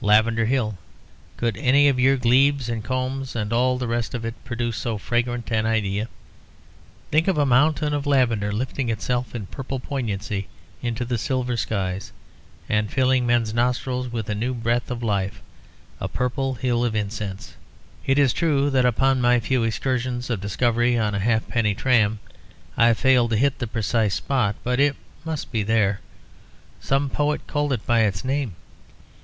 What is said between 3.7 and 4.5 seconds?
the rest of it